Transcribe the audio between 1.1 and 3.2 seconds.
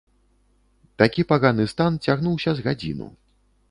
паганы стан цягнуўся з гадзіну.